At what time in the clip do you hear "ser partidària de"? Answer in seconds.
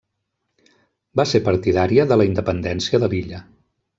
1.33-2.19